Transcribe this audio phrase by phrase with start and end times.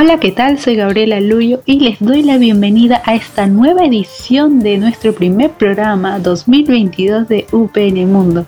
[0.00, 0.60] Hola, ¿qué tal?
[0.60, 5.50] Soy Gabriela Luyo y les doy la bienvenida a esta nueva edición de nuestro primer
[5.50, 8.46] programa 2022 de UPN Mundo,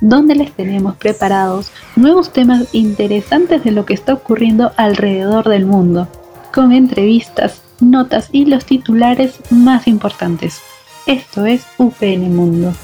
[0.00, 6.08] donde les tenemos preparados nuevos temas interesantes de lo que está ocurriendo alrededor del mundo,
[6.52, 10.62] con entrevistas, notas y los titulares más importantes.
[11.06, 12.74] Esto es UPN Mundo,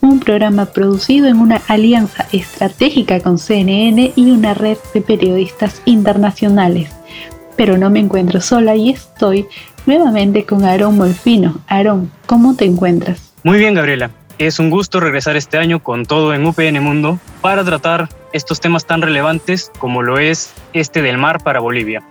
[0.00, 6.97] un programa producido en una alianza estratégica con CNN y una red de periodistas internacionales
[7.58, 9.48] pero no me encuentro sola y estoy
[9.84, 11.58] nuevamente con Aarón Molfino.
[11.66, 13.34] Aarón, ¿cómo te encuentras?
[13.42, 14.12] Muy bien, Gabriela.
[14.38, 18.86] Es un gusto regresar este año con todo en UPN Mundo para tratar estos temas
[18.86, 22.04] tan relevantes como lo es este del mar para Bolivia.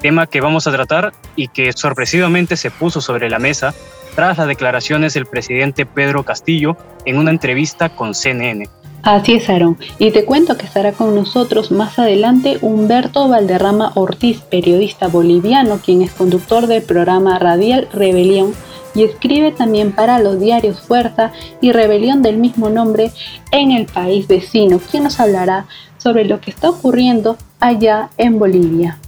[0.00, 3.74] Tema que vamos a tratar y que sorpresivamente se puso sobre la mesa
[4.14, 8.66] tras las declaraciones del presidente Pedro Castillo en una entrevista con CNN.
[9.06, 9.78] Así es, Aaron.
[10.00, 16.02] Y te cuento que estará con nosotros más adelante Humberto Valderrama Ortiz, periodista boliviano, quien
[16.02, 18.52] es conductor del programa radial Rebelión
[18.96, 23.12] y escribe también para los diarios Fuerza y Rebelión del mismo nombre
[23.52, 25.66] en el país vecino, quien nos hablará
[25.98, 28.98] sobre lo que está ocurriendo allá en Bolivia.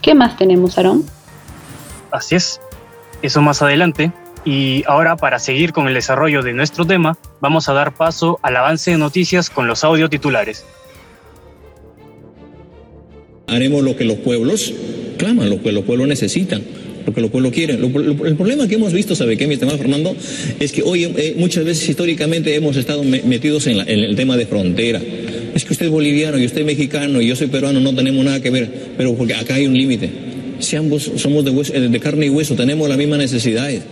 [0.00, 1.04] ¿Qué más tenemos, Aaron?
[2.10, 2.58] Así es.
[3.20, 4.12] Eso más adelante.
[4.44, 8.56] Y ahora, para seguir con el desarrollo de nuestro tema, vamos a dar paso al
[8.56, 10.64] avance de noticias con los audio titulares.
[13.46, 14.74] Haremos lo que los pueblos
[15.16, 16.62] claman, lo que los pueblos necesitan,
[17.06, 17.82] lo que los pueblos quieren.
[17.82, 20.14] el problema que hemos visto, ¿sabe qué, mi estimado Fernando?
[20.60, 24.46] Es que hoy eh, muchas veces históricamente hemos estado metidos en, en el tema de
[24.46, 25.00] frontera.
[25.54, 28.22] Es que usted es boliviano y usted es mexicano y yo soy peruano, no tenemos
[28.24, 30.10] nada que ver, pero porque acá hay un límite.
[30.58, 33.82] Si ambos somos de, de carne y hueso, tenemos las mismas necesidades.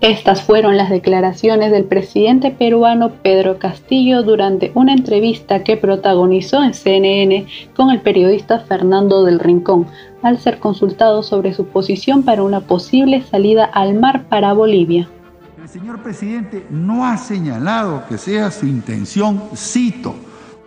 [0.00, 6.72] Estas fueron las declaraciones del presidente peruano Pedro Castillo durante una entrevista que protagonizó en
[6.72, 9.88] CNN con el periodista Fernando del Rincón,
[10.22, 15.08] al ser consultado sobre su posición para una posible salida al mar para Bolivia.
[15.60, 20.14] El señor presidente no ha señalado que sea su intención, cito,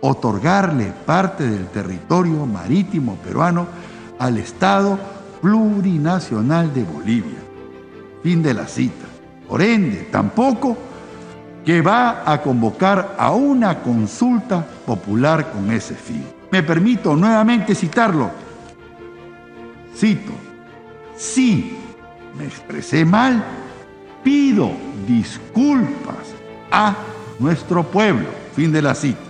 [0.02, 3.66] otorgarle parte del territorio marítimo peruano
[4.18, 4.98] al Estado
[5.40, 7.38] plurinacional de Bolivia.
[8.22, 9.11] Fin de la cita.
[9.52, 10.78] Por ende, tampoco
[11.62, 16.24] que va a convocar a una consulta popular con ese fin.
[16.50, 18.30] Me permito nuevamente citarlo.
[19.94, 20.32] Cito,
[21.18, 21.76] si
[22.38, 23.44] me expresé mal,
[24.24, 24.70] pido
[25.06, 26.34] disculpas
[26.70, 26.96] a
[27.38, 28.28] nuestro pueblo.
[28.56, 29.20] Fin de la cita.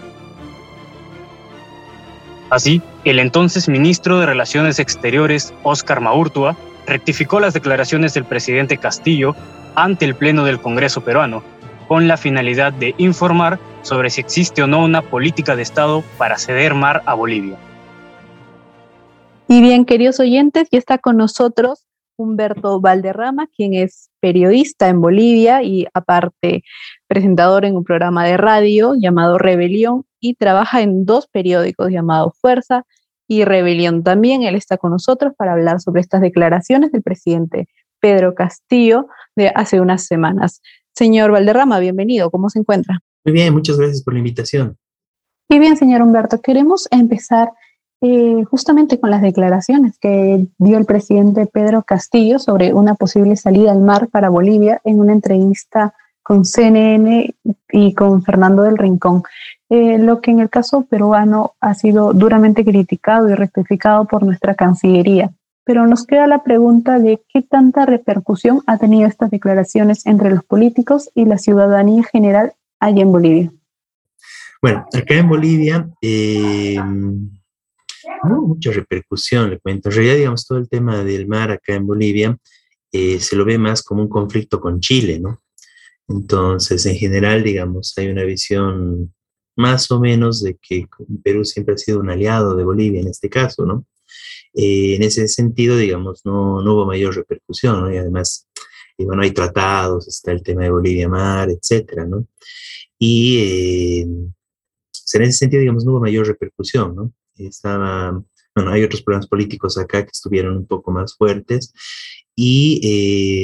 [2.49, 6.56] Así, el entonces ministro de Relaciones Exteriores, Óscar Maurtua,
[6.87, 9.34] rectificó las declaraciones del presidente Castillo
[9.75, 11.43] ante el Pleno del Congreso peruano,
[11.88, 16.38] con la finalidad de informar sobre si existe o no una política de Estado para
[16.38, 17.56] ceder mar a Bolivia.
[19.49, 25.62] Y bien, queridos oyentes, ya está con nosotros Humberto Valderrama, quien es periodista en Bolivia
[25.62, 26.62] y aparte
[27.09, 32.84] presentador en un programa de radio llamado Rebelión y trabaja en dos periódicos llamados Fuerza
[33.27, 34.03] y Rebelión.
[34.03, 37.66] También él está con nosotros para hablar sobre estas declaraciones del presidente
[38.03, 40.61] Pedro Castillo de hace unas semanas.
[40.93, 42.31] Señor Valderrama, bienvenido.
[42.31, 43.01] ¿Cómo se encuentra?
[43.25, 44.77] Muy bien, muchas gracias por la invitación.
[45.49, 47.53] Y bien, señor Humberto, queremos empezar
[48.01, 53.71] eh, justamente con las declaraciones que dio el presidente Pedro Castillo sobre una posible salida
[53.71, 57.34] al mar para Bolivia en una entrevista con CNN
[57.71, 59.23] y con Fernando del Rincón,
[59.71, 64.55] eh, lo que en el caso peruano ha sido duramente criticado y rectificado por nuestra
[64.55, 65.33] Cancillería
[65.64, 70.44] pero nos queda la pregunta de qué tanta repercusión ha tenido estas declaraciones entre los
[70.44, 73.53] políticos y la ciudadanía general allá en Bolivia.
[74.60, 79.88] Bueno, acá en Bolivia eh, no mucha repercusión, le cuento.
[79.88, 82.36] En realidad, digamos, todo el tema del mar acá en Bolivia
[82.92, 85.41] eh, se lo ve más como un conflicto con Chile, ¿no?
[86.09, 89.14] Entonces, en general, digamos, hay una visión
[89.56, 90.86] más o menos de que
[91.22, 93.86] Perú siempre ha sido un aliado de Bolivia en este caso, ¿no?
[94.54, 97.92] Eh, en ese sentido, digamos, no, no hubo mayor repercusión, ¿no?
[97.92, 98.48] Y además,
[98.98, 102.26] y bueno, hay tratados, está el tema de Bolivia Mar, etcétera, ¿no?
[102.98, 107.12] Y eh, en ese sentido, digamos, no hubo mayor repercusión, ¿no?
[107.36, 108.22] Estaba
[108.54, 111.72] bueno, hay otros problemas políticos acá que estuvieron un poco más fuertes.
[112.34, 112.80] Y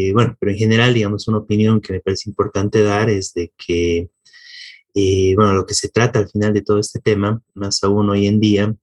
[0.09, 3.53] eh, bueno, pero en general, digamos, una opinión que me parece importante dar es de
[3.57, 4.11] que,
[4.95, 8.27] eh, bueno, lo que se trata al final de todo este tema, más aún hoy
[8.27, 8.75] en día,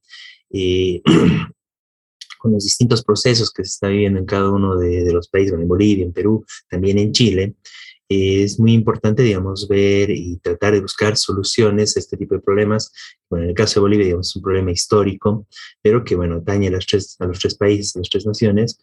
[0.51, 1.01] eh,
[2.45, 5.55] con los distintos procesos que se está viviendo en cada uno de, de los países,
[5.55, 7.55] en Bolivia, en Perú, también en Chile,
[8.07, 12.91] es muy importante, digamos, ver y tratar de buscar soluciones a este tipo de problemas.
[13.27, 15.47] Bueno, en el caso de Bolivia, digamos, es un problema histórico,
[15.81, 18.77] pero que, bueno, daña a, tres, a los tres países, a las tres naciones,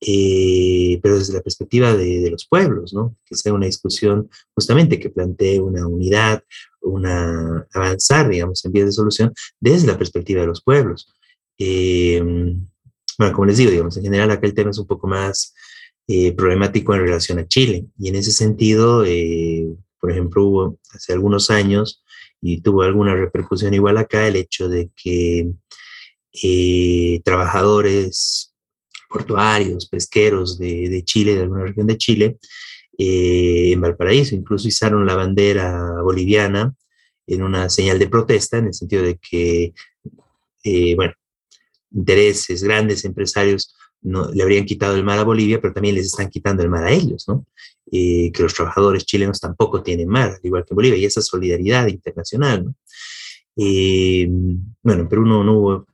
[0.00, 3.16] eh, pero desde la perspectiva de, de, los pueblos, ¿no?
[3.24, 6.42] Que sea una discusión justamente que plantee una unidad,
[6.82, 11.14] una avanzar, digamos, en vías de solución desde la perspectiva de los pueblos.
[11.58, 12.20] Eh,
[13.18, 15.54] bueno, como les digo, digamos, en general acá el tema es un poco más
[16.06, 17.86] eh, problemático en relación a Chile.
[17.98, 19.66] Y en ese sentido, eh,
[19.98, 22.04] por ejemplo, hubo hace algunos años,
[22.42, 25.50] y tuvo alguna repercusión igual acá, el hecho de que
[26.42, 28.54] eh, trabajadores
[29.08, 32.38] portuarios, pesqueros de, de, Chile, de alguna región de Chile,
[32.98, 36.74] en Valparaíso, incluso izaron la bandera boliviana
[37.26, 39.72] en una señal de protesta, en el sentido de que,
[40.94, 41.14] bueno,
[41.94, 43.74] intereses, grandes empresarios
[44.04, 46.90] le habrían quitado el mar a Bolivia, pero también les están quitando el mar a
[46.90, 47.46] ellos, ¿no?
[47.90, 51.86] Eh, que los trabajadores chilenos tampoco tienen mar, al igual que Bolivia, y esa solidaridad
[51.86, 52.74] internacional, ¿no?
[53.56, 54.28] Eh,
[54.82, 55.86] bueno, en Perú no, no, hubo,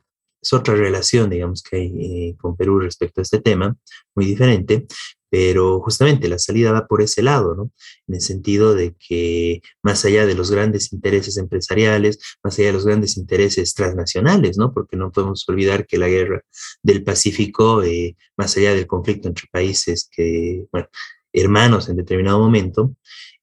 [0.42, 3.76] es otra relación, digamos, que hay eh, con Perú respecto a este tema,
[4.14, 4.86] muy diferente,
[5.30, 7.70] pero justamente la salida va por ese lado, ¿no?
[8.08, 12.72] En el sentido de que más allá de los grandes intereses empresariales, más allá de
[12.74, 14.72] los grandes intereses transnacionales, ¿no?
[14.72, 16.42] Porque no podemos olvidar que la guerra
[16.82, 20.88] del Pacífico, eh, más allá del conflicto entre países que, bueno,
[21.32, 22.96] hermanos en determinado momento,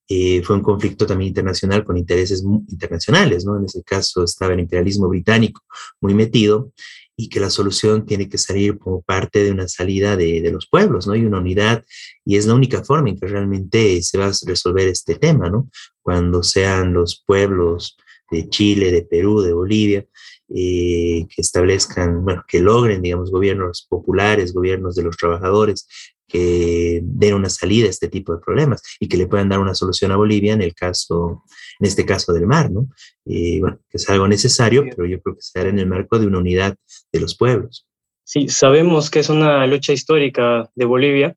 [0.10, 3.58] eh, fue un conflicto también internacional con intereses internacionales, ¿no?
[3.58, 5.64] En ese caso estaba el imperialismo británico
[6.02, 6.72] muy metido
[7.20, 10.68] y que la solución tiene que salir como parte de una salida de, de, los
[10.70, 11.16] pueblos, ¿no?
[11.16, 11.84] Y una unidad,
[12.24, 15.70] y es la única forma en que realmente se va a resolver este tema, ¿no?
[16.04, 17.98] Cuando sean los pueblos
[18.30, 20.06] de Chile, de Perú, de Bolivia,
[20.50, 25.88] eh, que establezcan, bueno, que logren, digamos, gobiernos populares, gobiernos de los trabajadores,
[26.28, 29.74] que den una salida a este tipo de problemas y que le puedan dar una
[29.74, 31.44] solución a Bolivia en el caso,
[31.80, 32.90] en este caso del mar, ¿no?
[33.26, 36.20] Eh, bueno, que es algo necesario, pero yo creo que se hará en el marco
[36.20, 36.76] de una unidad
[37.12, 37.88] de los pueblos.
[38.24, 41.36] Sí, sabemos que es una lucha histórica de Bolivia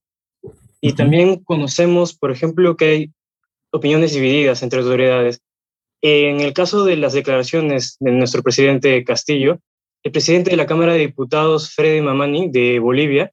[0.81, 0.97] y uh -huh.
[0.97, 3.13] también conocemos, por ejemplo, que hay
[3.71, 5.41] opiniones divididas entre autoridades.
[6.03, 9.61] En el caso de las declaraciones de nuestro presidente Castillo,
[10.03, 13.33] el presidente de la Cámara de Diputados, Freddy Mamani, de Bolivia,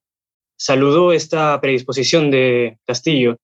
[0.58, 3.38] saludó esta predisposición de Castillo.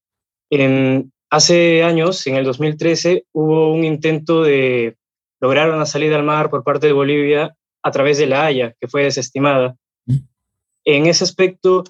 [0.49, 4.97] En, hace años, en el 2013, hubo un intento de
[5.39, 8.87] lograr una salida al mar por parte de Bolivia a través de la Haya, que
[8.87, 9.75] fue desestimada.
[10.05, 10.17] Mm.
[10.85, 11.83] En ese aspecto,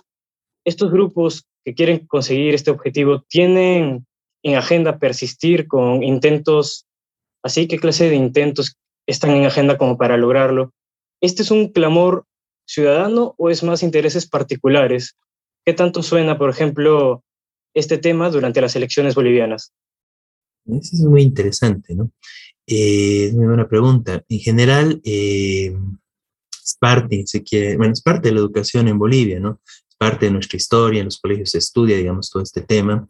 [0.66, 4.06] estos grupos que quieren conseguir este objetivo tienen
[4.44, 6.86] en agenda persistir con intentos,
[7.44, 8.75] así qué clase de intentos
[9.08, 10.72] están en agenda como para lograrlo.
[11.22, 12.25] Este es un clamor
[12.65, 15.18] ciudadano o es más intereses particulares?
[15.65, 17.24] ¿Qué tanto suena, por ejemplo,
[17.74, 19.74] este tema durante las elecciones bolivianas?
[20.65, 22.12] Eso es muy interesante, ¿no?
[22.68, 24.24] Eh, es muy buena pregunta.
[24.27, 25.75] En general, eh,
[26.63, 29.60] es parte, se quiere, bueno, es parte de la educación en Bolivia, ¿no?
[29.65, 33.08] Es parte de nuestra historia, en los colegios se estudia, digamos, todo este tema.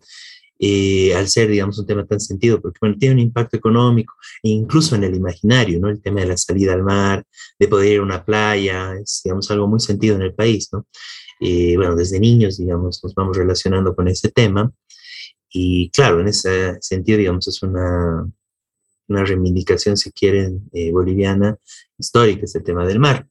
[0.66, 4.48] Eh, al ser, digamos, un tema tan sentido, porque bueno, tiene un impacto económico, e
[4.48, 5.90] incluso en el imaginario, ¿no?
[5.90, 7.26] El tema de la salida al mar,
[7.60, 10.88] de poder ir a una playa, es, digamos, algo muy sentido en el país, ¿no?
[11.42, 14.72] Eh, bueno, desde niños, digamos, nos vamos relacionando con ese tema,
[15.50, 18.26] y claro, en ese sentido, digamos, es una,
[19.10, 21.58] una reivindicación, si quieren, eh, boliviana,
[21.98, 23.28] histórica, este tema del mar.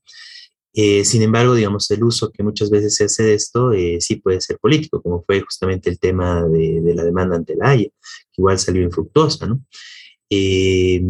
[0.74, 4.16] Eh, sin embargo, digamos, el uso que muchas veces se hace de esto eh, sí
[4.16, 8.40] puede ser político, como fue justamente el tema de, la demanda ante la Haya, que
[8.40, 9.60] igual salió infructuosa, ¿no?
[10.30, 11.02] Eh,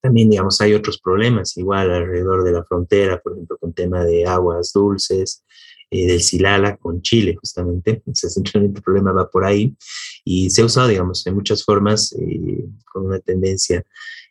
[0.00, 4.26] también, digamos, hay otros problemas igual alrededor de la frontera, por ejemplo, con tema de
[4.26, 5.42] aguas dulces,
[5.90, 8.02] eh, del Silala con Chile, justamente.
[8.12, 9.76] Centralmente el problema va por ahí.
[10.24, 13.84] Y se ha usado, digamos, en muchas formas eh, con una tendencia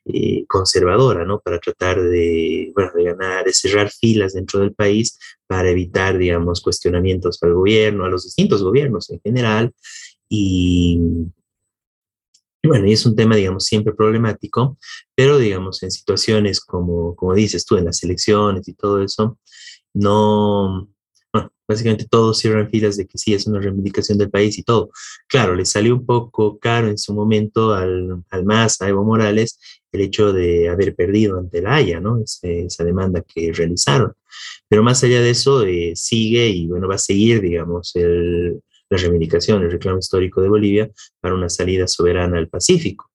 [0.05, 1.39] eh, conservadora, ¿no?
[1.39, 6.61] Para tratar de, bueno, de ganar, de cerrar filas dentro del país para evitar, digamos,
[6.61, 9.73] cuestionamientos al gobierno, a los distintos gobiernos en general.
[10.29, 10.99] Y,
[12.63, 14.77] bueno, y es un tema, digamos, siempre problemático,
[15.15, 19.39] pero, digamos, en situaciones como, como dices tú, en las elecciones y todo eso,
[19.93, 20.89] no,
[21.67, 24.89] básicamente todos cierran filas de que sí, es una reivindicación del país y todo.
[25.27, 29.59] Claro, le salió un poco caro en su momento al, al MAS, a Evo Morales,
[29.91, 32.21] el hecho de haber perdido ante la Haya, ¿no?
[32.21, 34.13] esa demanda que realizaron.
[34.67, 38.97] Pero más allá de eso, eh, sigue y bueno, va a seguir, digamos, el, la
[38.97, 43.09] reivindicación, el reclamo histórico de Bolivia para una salida soberana al Pacífico.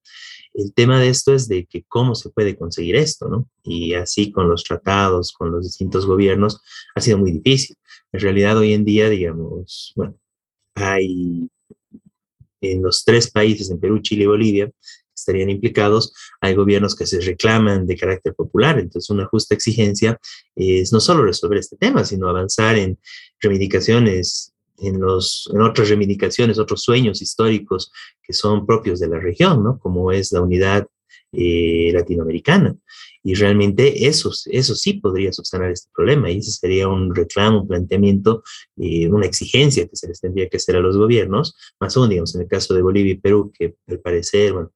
[0.53, 3.49] El tema de esto es de que cómo se puede conseguir esto, ¿no?
[3.63, 6.61] Y así con los tratados, con los distintos gobiernos,
[6.95, 7.77] ha sido muy difícil.
[8.13, 10.17] En realidad hoy en día, digamos, bueno,
[10.75, 11.49] hay
[12.61, 14.71] en los tres países, en Perú, Chile y Bolivia,
[15.15, 18.79] estarían implicados, hay gobiernos que se reclaman de carácter popular.
[18.79, 20.19] Entonces, una justa exigencia
[20.57, 22.99] es no solo resolver este tema, sino avanzar en
[23.41, 29.63] reivindicaciones, en, los, en otras reivindicaciones, otros sueños históricos que son propios de la región,
[29.63, 29.79] ¿no?
[29.79, 30.87] Como es la unidad
[31.33, 32.75] eh, latinoamericana.
[33.23, 37.69] Y realmente eso, eso sí podría subsanar este problema y ese sería un reclamo, un
[37.69, 38.43] planteamiento,
[38.77, 42.35] eh, una exigencia que se les tendría que hacer a los gobiernos, más aún, digamos,
[42.35, 44.73] en el caso de Bolivia y Perú, que al parecer, bueno,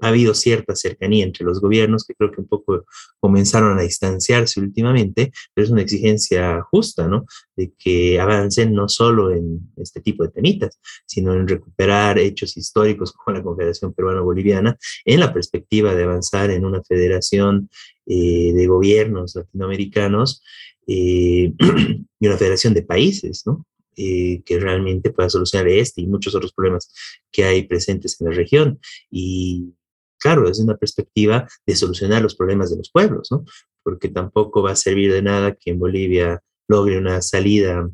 [0.00, 2.86] ha habido cierta cercanía entre los gobiernos que creo que un poco
[3.20, 7.26] comenzaron a distanciarse últimamente, pero es una exigencia justa, ¿no?
[7.56, 13.12] De que avancen no solo en este tipo de temitas, sino en recuperar hechos históricos
[13.12, 17.68] como la Confederación Peruano-Boliviana en la perspectiva de avanzar en una federación
[18.06, 20.42] eh, de gobiernos latinoamericanos
[20.86, 21.52] eh,
[22.20, 23.66] y una federación de países, ¿no?
[23.98, 26.92] Eh, que realmente pueda solucionar este y muchos otros problemas
[27.32, 28.78] que hay presentes en la región.
[29.10, 29.72] Y
[30.18, 33.46] claro, es una perspectiva de solucionar los problemas de los pueblos, ¿no?
[33.82, 37.88] Porque tampoco va a servir de nada que en Bolivia logre una salida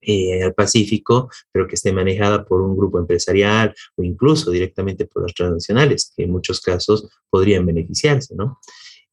[0.00, 5.24] eh, al Pacífico, pero que esté manejada por un grupo empresarial o incluso directamente por
[5.24, 8.58] las transnacionales, que en muchos casos podrían beneficiarse, ¿no?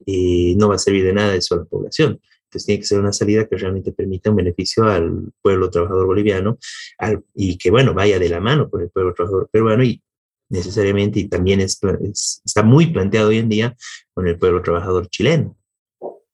[0.05, 2.21] Eh, no va a servir de nada eso a la población.
[2.57, 6.57] Entonces tiene que ser una salida que realmente permita un beneficio al pueblo trabajador boliviano
[7.35, 10.01] y que, bueno, vaya de la mano con el pueblo trabajador peruano y
[10.49, 13.75] necesariamente, y también está muy planteado hoy en día
[14.13, 15.55] con el pueblo trabajador chileno.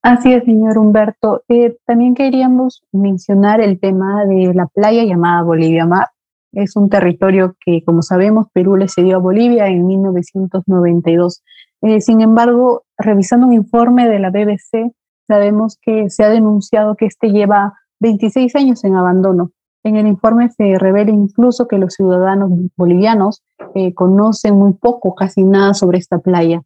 [0.02, 1.44] Así es, señor Humberto.
[1.50, 6.08] Eh, también queríamos mencionar el tema de la playa llamada Bolivia Mar.
[6.54, 11.44] Es un territorio que, como sabemos, Perú le cedió a Bolivia en 1992.
[11.82, 14.94] Eh, sin embargo, revisando un informe de la BBC,
[15.28, 19.52] Sabemos que se ha denunciado que este lleva 26 años en abandono.
[19.84, 23.44] En el informe se revela incluso que los ciudadanos bolivianos
[23.76, 26.62] eh, conocen muy poco, casi nada sobre esta playa.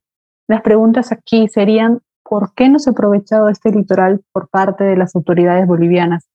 [0.47, 4.97] Las preguntas aquí serían, ¿por qué no se ha aprovechado este litoral por parte de
[4.97, 6.27] las autoridades bolivianas?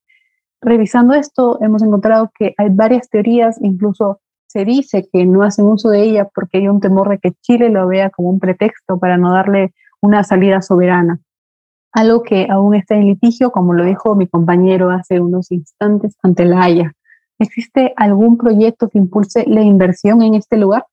[0.61, 5.89] Revisando esto, hemos encontrado que hay varias teorías, incluso se dice que no hacen uso
[5.89, 9.17] de ella porque hay un temor de que Chile lo vea como un pretexto para
[9.17, 11.19] no darle una salida soberana
[11.93, 16.45] algo que aún está en litigio, como lo dijo mi compañero hace unos instantes ante
[16.45, 16.93] la Haya.
[17.39, 20.85] ¿Existe algún proyecto que impulse la inversión en este lugar?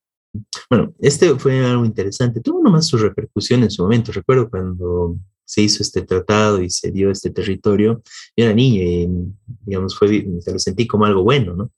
[0.69, 2.41] Bueno, este fue algo interesante.
[2.41, 4.13] Tuvo nomás su repercusión en su momento.
[4.13, 8.03] Recuerdo cuando se hizo este tratado y se dio este territorio.
[8.37, 9.09] Yo era niño y,
[9.67, 11.71] digamos, fue, lo sentí como algo bueno, ¿no?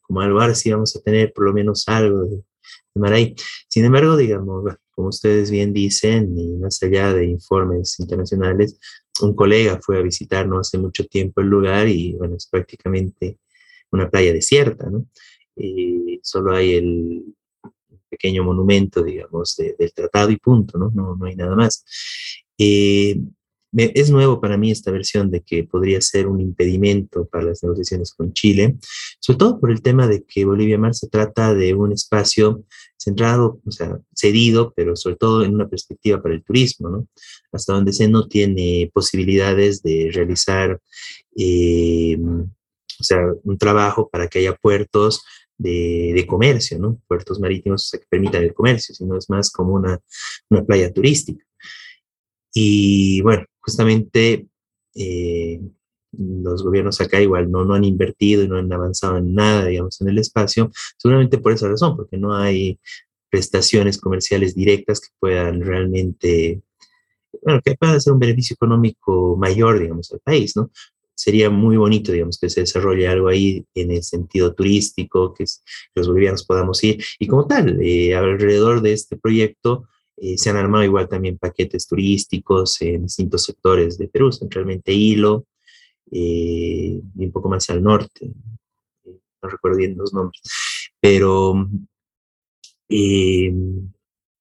[0.00, 3.34] Como algo, ahora sí vamos a tener por lo menos algo de, de Maray.
[3.68, 4.64] Sin embargo, digamos,
[4.98, 8.80] como ustedes bien dicen, y más allá de informes internacionales,
[9.22, 13.38] un colega fue a visitar no hace mucho tiempo el lugar y bueno, es prácticamente
[13.92, 15.06] una playa desierta, ¿no?
[15.54, 17.22] Y solo hay el
[18.08, 20.90] pequeño monumento, digamos, del tratado y punto, ¿no?
[20.92, 21.84] No, no hay nada más.
[22.58, 23.20] Eh,
[23.76, 28.12] es nuevo para mí esta versión de que podría ser un impedimento para las negociaciones
[28.12, 28.76] con Chile,
[29.20, 32.64] sobre todo por el tema de que Bolivia Mar se trata de un espacio
[32.96, 37.08] centrado, o sea, cedido, pero sobre todo en una perspectiva para el turismo, ¿no?
[37.52, 40.80] Hasta donde se no tiene posibilidades de realizar,
[41.36, 45.22] eh, o sea, un trabajo para que haya puertos
[45.56, 47.00] de, comercio, ¿no?
[47.06, 49.98] Puertos marítimos que permitan el comercio, sino es más como una,
[50.50, 51.44] una playa turística.
[52.52, 54.46] Y bueno, justamente
[54.94, 55.60] eh,
[56.12, 60.00] los gobiernos acá igual no, no han invertido y no han avanzado en nada, digamos,
[60.00, 62.80] en el espacio, seguramente por esa razón, porque no hay
[63.30, 66.62] prestaciones comerciales directas que puedan realmente,
[67.42, 70.70] bueno, que puedan hacer un beneficio económico mayor, digamos, al país, ¿no?
[71.14, 75.44] Sería muy bonito, digamos, que se desarrolle algo ahí en el sentido turístico, que,
[75.94, 77.04] los bolivianos podamos ir.
[77.18, 79.88] Y como tal, eh, alrededor de este proyecto,
[80.20, 85.46] eh, se han armado igual también paquetes turísticos en distintos sectores de Perú, centralmente Hilo
[86.10, 88.26] eh, y un poco más al norte.
[89.04, 90.42] Eh, no recuerdo bien los nombres,
[91.00, 91.54] pero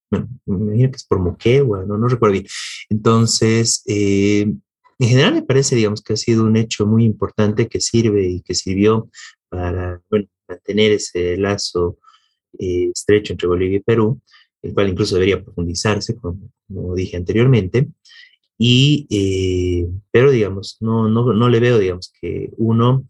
[0.10, 2.48] bueno, me imagino que es por Moquegua, no, no recuerdo bien.
[2.89, 4.62] Entonces, en
[5.00, 8.55] general me parece, digamos, que ha sido un hecho muy importante que sirve y que
[8.55, 9.12] sirvió
[9.50, 12.00] para bueno, mantener ese lazo
[12.57, 14.19] estrecho entre Bolivia y Perú
[14.61, 16.49] el cual incluso debería profundizarse, como,
[16.95, 17.87] dije anteriormente.
[18.57, 23.05] Y, eh, pero digamos, no, no, no le veo, digamos, que uno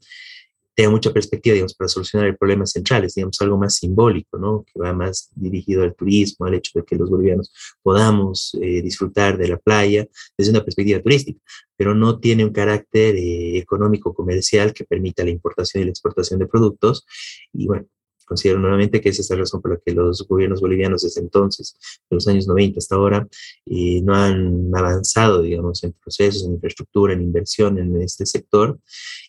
[0.77, 4.63] tenga mucha perspectiva, digamos, para solucionar el problema central, es, digamos, algo más simbólico, ¿no?
[4.63, 7.51] Que va más dirigido al turismo, al hecho de que los bolivianos
[7.81, 11.39] podamos eh, disfrutar de la playa desde una perspectiva turística,
[11.75, 16.39] pero no tiene un carácter eh, económico comercial que permita la importación y la exportación
[16.39, 17.07] de productos.
[17.53, 17.87] Y bueno,
[18.27, 21.77] Considero nuevamente que esa es la razón por la que los gobiernos bolivianos desde entonces,
[22.10, 23.25] de los años 90 hasta ahora,
[23.65, 28.79] eh, no han avanzado, digamos, en procesos, en infraestructura, en inversión en este sector.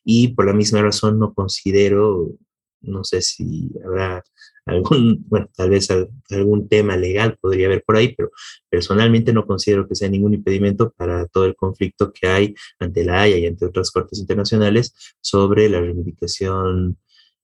[0.04, 2.34] Y por la misma razón no considero,
[2.80, 4.24] no sé si habrá
[4.66, 5.88] algún, bueno, tal vez
[6.30, 8.32] algún tema legal podría haber por ahí, pero
[8.68, 13.22] personalmente no considero que sea ningún impedimento para todo el conflicto que hay ante la
[13.22, 16.98] Haya y ante otras cortes internacionales sobre la reivindicación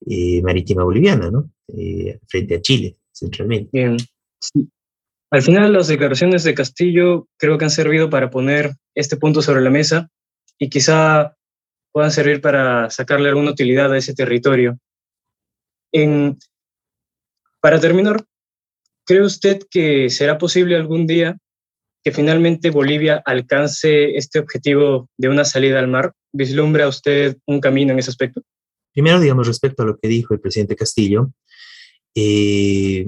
[0.06, 1.50] eh, marítima boliviana, ¿no?
[1.68, 3.70] Eh, frente a Chile, centralmente.
[3.72, 3.96] Bien.
[5.30, 9.62] Al final, las declaraciones de Castillo creo que han servido para poner este punto sobre
[9.62, 10.08] la mesa
[10.58, 11.34] y quizá
[11.92, 14.78] puedan servir para sacarle alguna utilidad a ese territorio.
[17.60, 18.24] Para terminar,
[19.06, 21.38] ¿cree usted que será posible algún día
[22.04, 26.12] que finalmente Bolivia alcance este objetivo de una salida al mar?
[26.32, 28.42] ¿Vislumbra usted un camino en ese aspecto?
[28.94, 31.32] Primero, digamos, respecto a lo que dijo el presidente Castillo,
[32.14, 33.06] eh,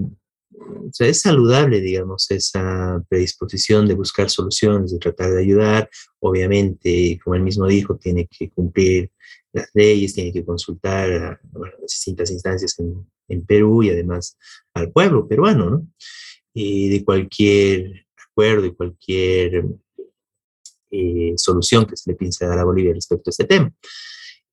[0.99, 5.89] es saludable, digamos, esa predisposición de buscar soluciones, de tratar de ayudar.
[6.19, 9.13] Obviamente, como él mismo dijo, tiene que cumplir
[9.53, 13.07] las leyes, tiene que consultar a, las distintas instancias en,
[13.47, 14.39] Perú y además
[14.73, 15.89] al pueblo peruano, ¿no?
[16.55, 19.65] Y de cualquier acuerdo y cualquier
[20.91, 23.73] eh, solución que se le piense dar a Bolivia respecto a este tema.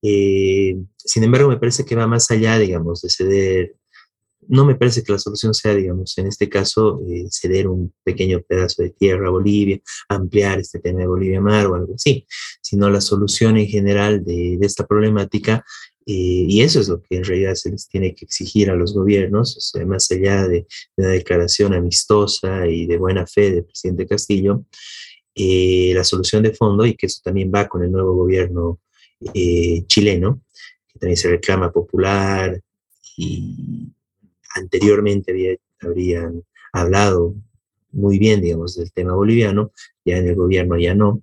[0.06, 3.76] Eh, sin embargo, me parece que va más allá, digamos, de ceder.
[4.50, 8.42] No me parece que la solución sea, digamos, en este caso, eh, ceder un pequeño
[8.42, 9.80] pedazo de tierra a Bolivia,
[10.10, 12.28] ampliar este tema de Bolivia Mar o algo así,
[12.62, 15.64] sino la solución en general de, esta problemática
[16.06, 18.94] eh, y eso es lo que en realidad se les tiene que exigir a los
[18.94, 24.66] gobiernos, más allá de, una declaración amistosa y de buena fe del presidente Castillo,
[25.36, 28.82] la solución de fondo, y que eso también va con el nuevo gobierno
[29.34, 30.42] eh, chileno,
[30.88, 32.60] que también se reclama popular
[33.18, 33.92] y
[34.56, 37.36] anteriormente había, habrían hablado
[37.92, 39.72] muy bien, digamos, del tema boliviano,
[40.04, 41.22] ya en el gobierno ya no,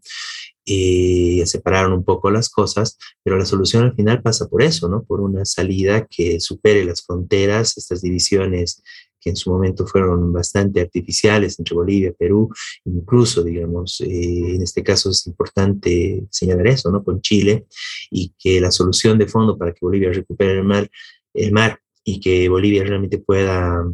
[0.66, 5.02] eh, separaron un poco las cosas, pero la solución al final pasa por eso, ¿no?
[5.02, 8.82] Por una salida que supere las fronteras, estas divisiones
[9.20, 12.50] que en su momento fueron bastante artificiales entre Bolivia, Perú,
[12.84, 17.04] incluso, digamos, eh, en este caso es importante señalar eso, ¿no?
[17.04, 17.66] Con Chile,
[18.10, 20.90] y que la solución de fondo para que Bolivia recupere el mar,
[21.34, 23.84] el mar y que Bolivia realmente pueda,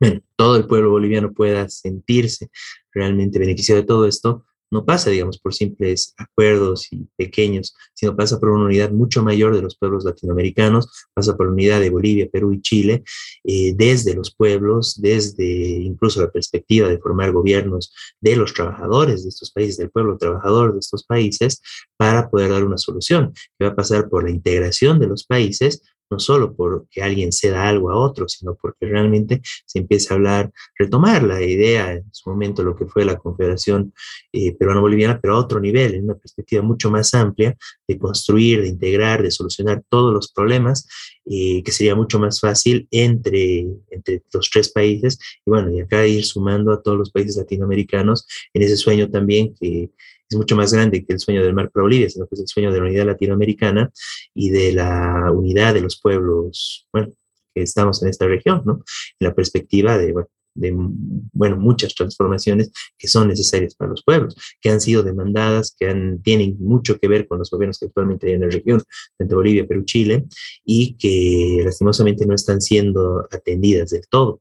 [0.00, 2.50] bueno, todo el pueblo boliviano pueda sentirse
[2.92, 8.38] realmente beneficiado de todo esto, no pasa, digamos, por simples acuerdos y pequeños, sino pasa
[8.38, 12.28] por una unidad mucho mayor de los pueblos latinoamericanos, pasa por la unidad de Bolivia,
[12.30, 13.02] Perú y Chile,
[13.44, 19.30] eh, desde los pueblos, desde incluso la perspectiva de formar gobiernos de los trabajadores de
[19.30, 21.60] estos países, del pueblo trabajador de estos países,
[21.96, 25.82] para poder dar una solución, que va a pasar por la integración de los países,
[26.10, 30.52] no solo porque alguien ceda algo a otro, sino porque realmente se empieza a hablar,
[30.78, 33.94] retomar la idea en su momento, lo que fue la Confederación
[34.32, 38.68] eh, Peruano-Boliviana, pero a otro nivel, en una perspectiva mucho más amplia, de construir, de
[38.68, 40.88] integrar, de solucionar todos los problemas,
[41.26, 46.06] eh, que sería mucho más fácil entre, entre los tres países, y bueno, y acá
[46.06, 49.90] ir sumando a todos los países latinoamericanos en ese sueño también que
[50.30, 52.48] es mucho más grande que el sueño del mar para Bolivia, sino que es el
[52.48, 53.90] sueño de la unidad latinoamericana
[54.32, 57.08] y de la unidad de los pueblos, bueno,
[57.54, 58.84] que estamos en esta región, ¿no?
[59.18, 64.36] En la perspectiva de, bueno, de bueno, muchas transformaciones que son necesarias para los pueblos,
[64.60, 68.28] que han sido demandadas, que han, tienen mucho que ver con los gobiernos que actualmente
[68.28, 68.82] hay en la región,
[69.18, 70.26] entre Bolivia, Perú, Chile,
[70.64, 74.40] y que lastimosamente no están siendo atendidas del todo.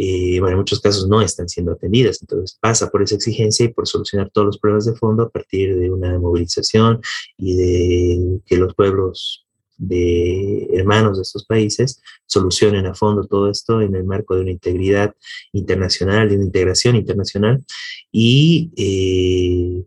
[0.00, 2.18] Eh, bueno, en muchos casos no están siendo atendidas.
[2.20, 5.76] Entonces pasa por esa exigencia y por solucionar todos los problemas de fondo a partir
[5.76, 7.00] de una movilización
[7.36, 9.44] y de que los pueblos
[9.76, 14.50] de hermanos de estos países solucionen a fondo todo esto en el marco de una
[14.52, 15.14] integridad
[15.52, 17.64] internacional, de una integración internacional
[18.12, 19.84] y eh,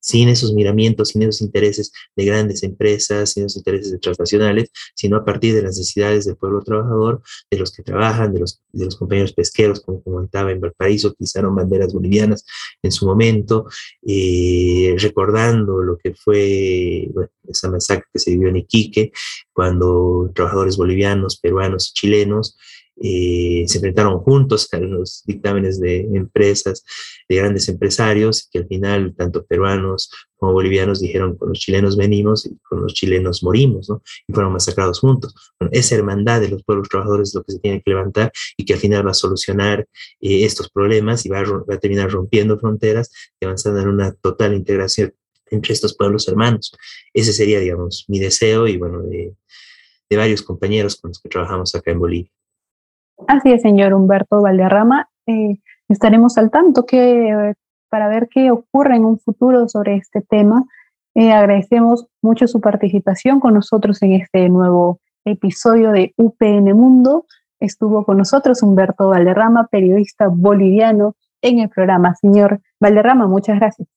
[0.00, 5.16] sin esos miramientos, sin esos intereses de grandes empresas, sin esos intereses de transnacionales, sino
[5.16, 8.60] a partir de las necesidades del pueblo trabajador, de los que trabajan, de los,
[8.98, 12.44] compañeros pesqueros, como comentaba en Valparaíso, que izaron banderas bolivianas
[12.82, 13.66] en su momento,
[14.06, 17.08] eh, recordando lo que fue
[17.48, 19.12] esa masacre que se vivió en Iquique,
[19.52, 22.56] cuando trabajadores bolivianos, peruanos y chilenos
[23.02, 26.84] eh, se enfrentaron juntos a los dictámenes de empresas,
[27.28, 32.46] de grandes empresarios, que al final tanto peruanos como bolivianos dijeron, con los chilenos venimos
[32.46, 34.02] y con los chilenos morimos, ¿no?
[34.26, 35.34] Y fueron masacrados juntos.
[35.58, 38.64] Bueno, esa hermandad de los pueblos trabajadores es lo que se tiene que levantar y
[38.64, 39.80] que al final va a solucionar
[40.20, 44.12] eh, estos problemas y va a, va a terminar rompiendo fronteras y avanzando en una
[44.12, 45.12] total integración
[45.50, 46.72] entre estos pueblos hermanos.
[47.12, 49.34] Ese sería, digamos, mi deseo y, bueno, de,
[50.08, 52.30] de varios compañeros con los que trabajamos acá en Bolivia.
[53.26, 55.08] Así es, señor Humberto Valderrama.
[55.26, 57.54] Eh, estaremos al tanto que,
[57.90, 60.64] para ver qué ocurre en un futuro sobre este tema.
[61.14, 67.26] Eh, agradecemos mucho su participación con nosotros en este nuevo episodio de UPN Mundo.
[67.60, 72.14] Estuvo con nosotros Humberto Valderrama, periodista boliviano, en el programa.
[72.14, 73.88] Señor Valderrama, muchas gracias.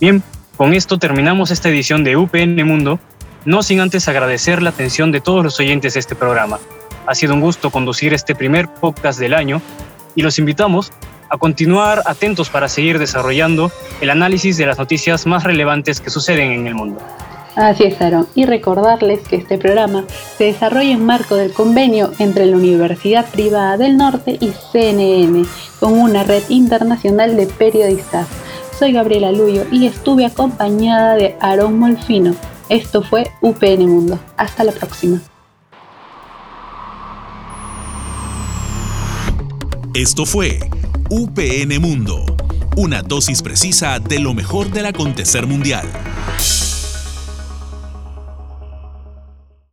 [0.00, 0.22] Bien,
[0.56, 2.98] con esto terminamos esta edición de UPN Mundo,
[3.44, 6.58] no sin antes agradecer la atención de todos los oyentes de este programa.
[7.06, 9.62] Ha sido un gusto conducir este primer podcast del año
[10.14, 10.92] y los invitamos
[11.28, 16.52] a continuar atentos para seguir desarrollando el análisis de las noticias más relevantes que suceden
[16.52, 17.00] en el mundo.
[17.54, 18.28] Así es, Aaron.
[18.34, 20.04] Y recordarles que este programa
[20.36, 25.46] se desarrolla en marco del convenio entre la Universidad Privada del Norte y CNN,
[25.80, 28.26] con una red internacional de periodistas.
[28.78, 32.34] Soy Gabriela Luyo y estuve acompañada de Aaron Molfino.
[32.68, 34.18] Esto fue UPN Mundo.
[34.36, 35.22] Hasta la próxima.
[39.96, 40.58] Esto fue
[41.08, 42.36] UPN Mundo,
[42.76, 45.90] una dosis precisa de lo mejor del acontecer mundial.